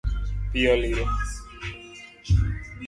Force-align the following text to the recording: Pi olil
Pi 0.51 0.61
olil 0.73 0.99